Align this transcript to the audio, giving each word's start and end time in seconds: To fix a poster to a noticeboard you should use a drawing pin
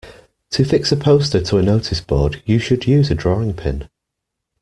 To 0.53 0.65
fix 0.65 0.91
a 0.91 0.97
poster 0.97 1.41
to 1.41 1.59
a 1.59 1.61
noticeboard 1.61 2.41
you 2.45 2.57
should 2.57 2.87
use 2.87 3.11
a 3.11 3.13
drawing 3.13 3.53
pin 3.53 3.87